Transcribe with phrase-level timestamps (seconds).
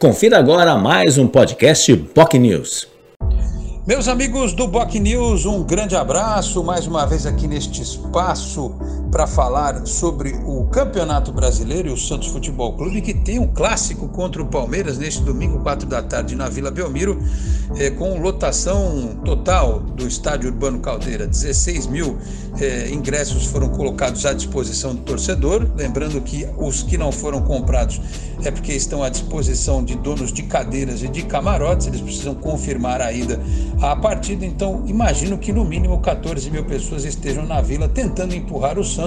[0.00, 2.88] Confira agora mais um podcast POC News.
[3.86, 8.74] Meus amigos do Boc News, um grande abraço mais uma vez aqui neste espaço
[9.10, 14.08] para falar sobre o Campeonato Brasileiro e o Santos Futebol Clube, que tem um clássico
[14.08, 17.20] contra o Palmeiras neste domingo, 4 da tarde, na Vila Belmiro,
[17.76, 21.26] eh, com lotação total do Estádio Urbano Caldeira.
[21.26, 22.18] 16 mil
[22.60, 25.66] eh, ingressos foram colocados à disposição do torcedor.
[25.76, 28.00] Lembrando que os que não foram comprados
[28.44, 33.00] é porque estão à disposição de donos de cadeiras e de camarotes, eles precisam confirmar
[33.00, 33.40] a ida
[33.82, 34.46] à partida.
[34.46, 38.99] Então, imagino que no mínimo 14 mil pessoas estejam na vila tentando empurrar o Santos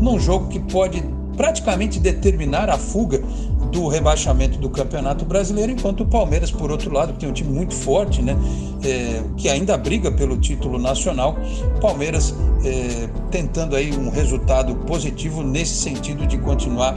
[0.00, 1.02] num jogo que pode
[1.36, 3.22] praticamente determinar a fuga
[3.70, 7.74] do rebaixamento do Campeonato Brasileiro, enquanto o Palmeiras, por outro lado, tem um time muito
[7.74, 8.36] forte, né,
[8.82, 11.36] é, que ainda briga pelo título nacional.
[11.80, 16.94] Palmeiras é, tentando aí um resultado positivo nesse sentido de continuar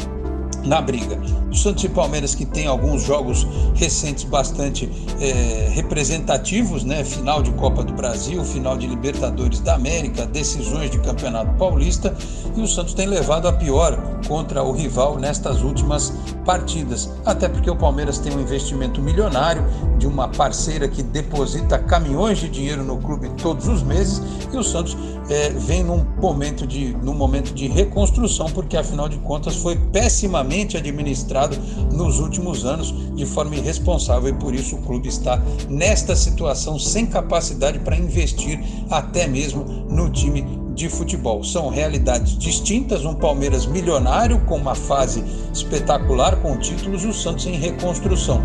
[0.64, 1.20] na briga.
[1.50, 7.04] O Santos e Palmeiras que tem alguns jogos recentes bastante é, representativos, né?
[7.04, 12.16] Final de Copa do Brasil, final de Libertadores da América, decisões de Campeonato Paulista
[12.56, 16.14] e o Santos tem levado a pior contra o rival nestas últimas
[16.46, 17.10] partidas.
[17.26, 19.64] Até porque o Palmeiras tem um investimento milionário
[19.98, 24.64] de uma parceira que deposita caminhões de dinheiro no clube todos os meses e o
[24.64, 24.98] Santos
[25.30, 30.49] é, vem num momento de num momento de reconstrução porque afinal de contas foi pessimamente
[30.78, 31.58] administrado
[31.94, 37.06] nos últimos anos de forma irresponsável e por isso o clube está nesta situação sem
[37.06, 41.44] capacidade para investir até mesmo no time de futebol.
[41.44, 45.22] São realidades distintas, um Palmeiras milionário com uma fase
[45.54, 48.42] espetacular com títulos e o Santos em reconstrução.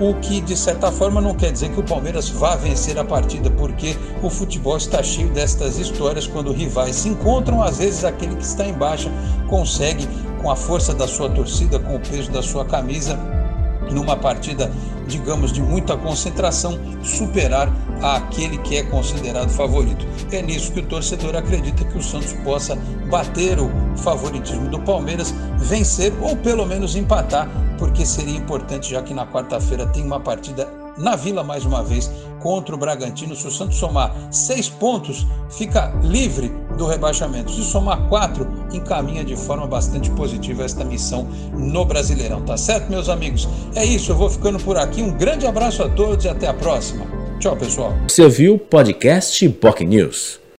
[0.00, 3.50] O que de certa forma não quer dizer que o Palmeiras vá vencer a partida,
[3.50, 8.44] porque o futebol está cheio destas histórias quando rivais se encontram, às vezes aquele que
[8.44, 9.10] está em baixa
[9.48, 10.08] consegue
[10.42, 13.18] com a força da sua torcida, com o peso da sua camisa,
[13.90, 14.70] numa partida,
[15.06, 17.70] digamos, de muita concentração, superar
[18.02, 20.06] aquele que é considerado favorito.
[20.32, 22.76] É nisso que o torcedor acredita que o Santos possa
[23.10, 27.48] bater o favoritismo do Palmeiras, vencer ou pelo menos empatar,
[27.78, 32.10] porque seria importante, já que na quarta-feira tem uma partida na Vila mais uma vez
[32.40, 33.34] contra o Bragantino.
[33.34, 37.50] Se o Santos somar seis pontos, fica livre do rebaixamento.
[37.50, 42.42] Se somar quatro, encaminha de forma bastante positiva esta missão no Brasileirão.
[42.42, 43.48] Tá certo, meus amigos?
[43.74, 45.02] É isso, eu vou ficando por aqui.
[45.02, 47.04] Um grande abraço a todos e até a próxima.
[47.38, 47.92] Tchau, pessoal.
[48.08, 50.41] Você ouviu o podcast POC News.